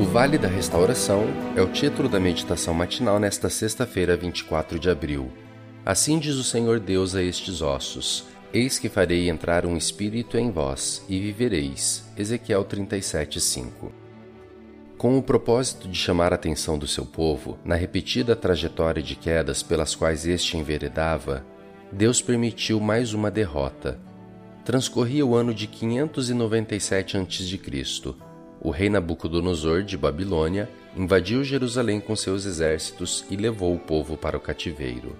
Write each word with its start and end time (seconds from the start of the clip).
O 0.00 0.02
Vale 0.02 0.38
da 0.38 0.48
Restauração 0.48 1.26
é 1.54 1.60
o 1.60 1.70
título 1.70 2.08
da 2.08 2.18
meditação 2.18 2.72
matinal 2.72 3.18
nesta 3.18 3.50
sexta-feira, 3.50 4.16
24 4.16 4.78
de 4.78 4.88
abril. 4.88 5.30
Assim 5.84 6.18
diz 6.18 6.36
o 6.36 6.42
Senhor 6.42 6.80
Deus 6.80 7.14
a 7.14 7.22
estes 7.22 7.60
ossos: 7.60 8.24
Eis 8.50 8.78
que 8.78 8.88
farei 8.88 9.28
entrar 9.28 9.66
um 9.66 9.76
espírito 9.76 10.38
em 10.38 10.50
vós, 10.50 11.04
e 11.06 11.20
vivereis. 11.20 12.02
Ezequiel 12.16 12.64
37:5. 12.64 13.92
Com 14.96 15.18
o 15.18 15.22
propósito 15.22 15.86
de 15.86 15.98
chamar 15.98 16.32
a 16.32 16.36
atenção 16.36 16.78
do 16.78 16.86
seu 16.86 17.04
povo 17.04 17.58
na 17.62 17.74
repetida 17.74 18.34
trajetória 18.34 19.02
de 19.02 19.14
quedas 19.14 19.62
pelas 19.62 19.94
quais 19.94 20.26
este 20.26 20.56
enveredava, 20.56 21.44
Deus 21.92 22.22
permitiu 22.22 22.80
mais 22.80 23.12
uma 23.12 23.30
derrota. 23.30 24.00
Transcorria 24.64 25.26
o 25.26 25.34
ano 25.34 25.52
de 25.52 25.66
597 25.66 27.18
a.C 27.18 28.29
o 28.60 28.70
rei 28.70 28.90
Nabucodonosor 28.90 29.82
de 29.82 29.96
Babilônia 29.96 30.68
invadiu 30.96 31.42
Jerusalém 31.42 32.00
com 32.00 32.14
seus 32.14 32.44
exércitos 32.44 33.24
e 33.30 33.36
levou 33.36 33.74
o 33.74 33.78
povo 33.78 34.16
para 34.16 34.36
o 34.36 34.40
cativeiro. 34.40 35.16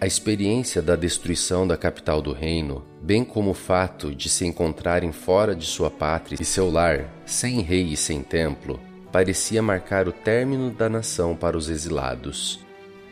A 0.00 0.06
experiência 0.06 0.80
da 0.80 0.96
destruição 0.96 1.68
da 1.68 1.76
capital 1.76 2.22
do 2.22 2.32
reino, 2.32 2.84
bem 3.02 3.22
como 3.22 3.50
o 3.50 3.54
fato 3.54 4.14
de 4.14 4.30
se 4.30 4.46
encontrarem 4.46 5.12
fora 5.12 5.54
de 5.54 5.66
sua 5.66 5.90
pátria 5.90 6.38
e 6.40 6.44
seu 6.44 6.70
lar, 6.70 7.12
sem 7.26 7.60
rei 7.60 7.84
e 7.92 7.96
sem 7.96 8.22
templo, 8.22 8.80
parecia 9.12 9.62
marcar 9.62 10.08
o 10.08 10.12
término 10.12 10.70
da 10.70 10.88
nação 10.88 11.36
para 11.36 11.56
os 11.56 11.68
exilados. 11.68 12.60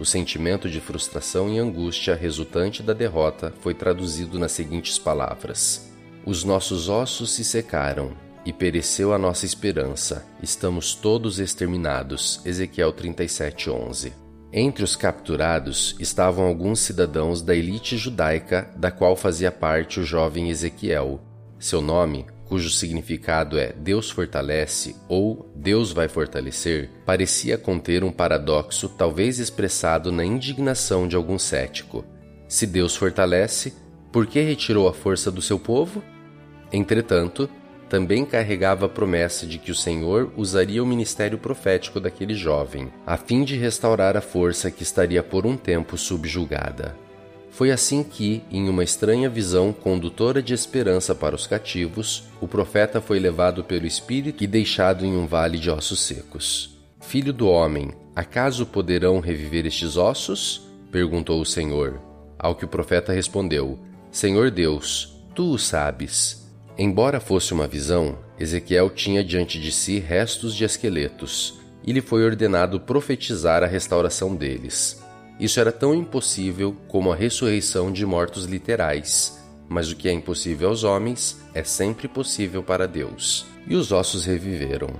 O 0.00 0.05
sentimento 0.05 0.69
de 0.70 0.80
frustração 0.80 1.52
e 1.52 1.58
angústia 1.58 2.14
resultante 2.14 2.83
da 2.83 2.95
derrota 2.95 3.52
foi 3.60 3.74
traduzido 3.74 4.38
nas 4.38 4.52
seguintes 4.52 4.98
palavras: 4.98 5.92
Os 6.24 6.42
nossos 6.42 6.88
ossos 6.88 7.33
se 7.33 7.45
secaram, 7.45 8.12
e 8.48 8.52
pereceu 8.52 9.12
a 9.12 9.19
nossa 9.19 9.45
esperança. 9.45 10.25
Estamos 10.42 10.95
todos 10.95 11.39
exterminados. 11.39 12.41
Ezequiel 12.47 12.95
37:11. 12.95 14.14
Entre 14.50 14.83
os 14.83 14.97
capturados 14.97 15.95
estavam 16.00 16.47
alguns 16.47 16.81
cidadãos 16.81 17.42
da 17.42 17.55
elite 17.55 17.98
judaica 17.98 18.70
da 18.75 18.91
qual 18.91 19.14
fazia 19.14 19.53
parte 19.53 20.00
o 20.00 20.03
jovem 20.03 20.48
Ezequiel. 20.48 21.20
Seu 21.59 21.83
nome, 21.83 22.25
cujo 22.47 22.70
significado 22.70 23.59
é 23.59 23.70
Deus 23.75 24.11
fortalece 24.11 24.97
ou 25.11 25.53
Deus 25.55 25.92
vai 25.92 26.09
fortalecer, 26.09 26.89
parecia 27.05 27.59
conter 27.59 28.03
um 28.03 28.11
paradoxo 28.11 28.89
talvez 28.89 29.39
expressado 29.39 30.11
na 30.11 30.25
indignação 30.25 31.06
de 31.06 31.17
algum 31.17 31.39
cético. 31.39 32.03
Se 32.48 32.67
Deus 32.67 32.97
fortalece, 32.97 33.75
por 34.11 34.27
que 34.27 34.41
retirou 34.41 34.89
a 34.89 34.94
força 34.94 35.31
do 35.31 35.42
seu 35.42 35.59
povo? 35.59 36.03
Entretanto, 36.72 37.50
também 37.89 38.25
carregava 38.25 38.86
a 38.86 38.89
promessa 38.89 39.47
de 39.47 39.58
que 39.58 39.70
o 39.70 39.75
Senhor 39.75 40.31
usaria 40.36 40.83
o 40.83 40.86
ministério 40.86 41.39
profético 41.39 41.98
daquele 41.98 42.34
jovem, 42.34 42.92
a 43.06 43.17
fim 43.17 43.44
de 43.44 43.56
restaurar 43.56 44.17
a 44.17 44.20
força 44.20 44.70
que 44.70 44.83
estaria 44.83 45.22
por 45.22 45.47
um 45.47 45.56
tempo 45.56 45.97
subjugada. 45.97 46.94
Foi 47.50 47.72
assim 47.72 48.05
que, 48.05 48.42
em 48.53 48.69
uma 48.69 48.84
estranha 48.84 49.28
visão 49.28 49.72
condutora 49.72 50.41
de 50.41 50.55
esperança 50.55 51.14
para 51.14 51.34
os 51.34 51.47
cativos, 51.47 52.25
o 52.41 52.47
profeta 52.47 53.00
foi 53.00 53.19
levado 53.19 53.64
pelo 53.64 53.86
Espírito 53.86 54.44
e 54.44 54.47
deixado 54.47 55.05
em 55.05 55.16
um 55.16 55.27
vale 55.27 55.59
de 55.59 55.70
ossos 55.70 56.00
secos. 56.00 56.78
Filho 57.00 57.33
do 57.33 57.48
homem, 57.48 57.91
acaso 58.14 58.64
poderão 58.66 59.19
reviver 59.19 59.66
estes 59.66 59.97
ossos? 59.97 60.69
perguntou 60.92 61.41
o 61.41 61.47
Senhor. 61.47 62.00
Ao 62.39 62.55
que 62.55 62.64
o 62.64 62.69
profeta 62.69 63.12
respondeu: 63.12 63.78
Senhor 64.11 64.50
Deus, 64.50 65.16
tu 65.34 65.53
o 65.53 65.59
sabes. 65.59 66.47
Embora 66.79 67.19
fosse 67.19 67.53
uma 67.53 67.67
visão, 67.67 68.17
Ezequiel 68.39 68.89
tinha 68.89 69.25
diante 69.25 69.61
de 69.61 69.73
si 69.73 69.98
restos 69.98 70.55
de 70.55 70.62
esqueletos, 70.62 71.59
e 71.84 71.93
lhe 71.93 72.01
foi 72.01 72.25
ordenado 72.25 72.79
profetizar 72.79 73.65
a 73.65 73.66
restauração 73.66 74.37
deles. 74.37 75.03
Isso 75.41 75.59
era 75.59 75.72
tão 75.72 75.93
impossível 75.93 76.77
como 76.87 77.11
a 77.11 77.17
ressurreição 77.17 77.91
de 77.91 78.06
mortos 78.06 78.44
literais, 78.44 79.44
mas 79.69 79.91
o 79.91 79.97
que 79.97 80.09
é 80.09 80.12
impossível 80.12 80.69
aos 80.69 80.84
homens 80.84 81.41
é 81.53 81.65
sempre 81.65 82.06
possível 82.06 82.62
para 82.62 82.87
Deus. 82.87 83.44
E 83.67 83.75
os 83.75 83.91
ossos 83.91 84.25
reviveram. 84.25 84.91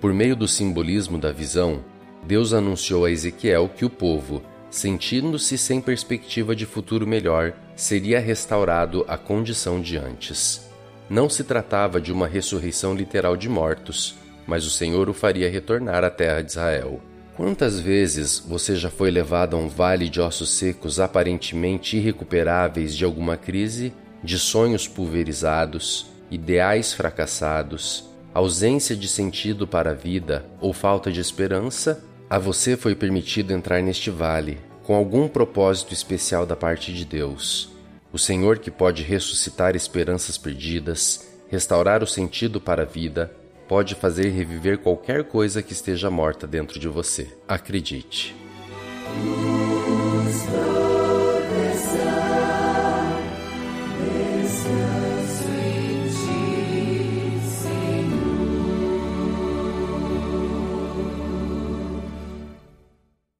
Por 0.00 0.12
meio 0.12 0.34
do 0.34 0.48
simbolismo 0.48 1.18
da 1.18 1.30
visão, 1.30 1.84
Deus 2.26 2.52
anunciou 2.52 3.04
a 3.04 3.10
Ezequiel 3.12 3.68
que 3.68 3.84
o 3.84 3.90
povo, 3.90 4.42
sentindo-se 4.68 5.56
sem 5.56 5.80
perspectiva 5.80 6.54
de 6.54 6.66
futuro 6.66 7.06
melhor, 7.06 7.54
seria 7.76 8.18
restaurado 8.18 9.04
à 9.06 9.16
condição 9.16 9.80
de 9.80 9.96
antes. 9.96 10.66
Não 11.08 11.28
se 11.28 11.44
tratava 11.44 12.00
de 12.00 12.12
uma 12.12 12.26
ressurreição 12.26 12.94
literal 12.94 13.36
de 13.36 13.48
mortos, 13.48 14.16
mas 14.46 14.66
o 14.66 14.70
Senhor 14.70 15.08
o 15.08 15.14
faria 15.14 15.50
retornar 15.50 16.02
à 16.02 16.10
terra 16.10 16.42
de 16.42 16.50
Israel. 16.50 17.00
Quantas 17.36 17.78
vezes 17.78 18.38
você 18.38 18.74
já 18.74 18.90
foi 18.90 19.10
levado 19.10 19.56
a 19.56 19.58
um 19.58 19.68
vale 19.68 20.08
de 20.08 20.20
ossos 20.20 20.54
secos 20.54 20.98
aparentemente 20.98 21.96
irrecuperáveis 21.96 22.96
de 22.96 23.04
alguma 23.04 23.36
crise, 23.36 23.92
de 24.22 24.38
sonhos 24.38 24.88
pulverizados, 24.88 26.06
ideais 26.30 26.92
fracassados, 26.92 28.08
ausência 28.32 28.96
de 28.96 29.06
sentido 29.06 29.66
para 29.66 29.90
a 29.90 29.94
vida 29.94 30.46
ou 30.60 30.72
falta 30.72 31.12
de 31.12 31.20
esperança? 31.20 32.02
A 32.28 32.38
você 32.38 32.76
foi 32.76 32.94
permitido 32.94 33.52
entrar 33.52 33.82
neste 33.82 34.10
vale 34.10 34.58
com 34.82 34.94
algum 34.94 35.28
propósito 35.28 35.92
especial 35.92 36.46
da 36.46 36.56
parte 36.56 36.92
de 36.92 37.04
Deus. 37.04 37.75
O 38.12 38.18
Senhor 38.18 38.58
que 38.58 38.70
pode 38.70 39.02
ressuscitar 39.02 39.76
esperanças 39.76 40.38
perdidas, 40.38 41.26
restaurar 41.48 42.02
o 42.02 42.06
sentido 42.06 42.60
para 42.60 42.82
a 42.82 42.86
vida, 42.86 43.32
pode 43.68 43.94
fazer 43.94 44.30
reviver 44.30 44.78
qualquer 44.78 45.24
coisa 45.24 45.62
que 45.62 45.72
esteja 45.72 46.10
morta 46.10 46.46
dentro 46.46 46.78
de 46.78 46.88
você. 46.88 47.36
Acredite. 47.48 48.34